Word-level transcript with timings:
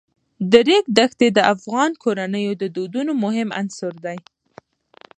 د 0.51 0.53
ریګ 0.67 0.85
دښتې 0.97 1.27
د 1.33 1.39
افغان 1.53 1.91
کورنیو 2.03 2.53
د 2.61 2.63
دودونو 2.75 3.11
مهم 3.23 3.49
عنصر 3.59 3.93
دی. 4.05 4.17